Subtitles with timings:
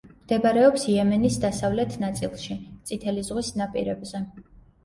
[0.11, 2.57] მდებარეობს იემენის დასავლეთ ნაწილში,
[2.91, 4.25] წითელი ზღვის ნაპირებზე.